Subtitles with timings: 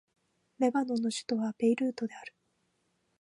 [0.57, 2.33] レバノンの首都はベイルートである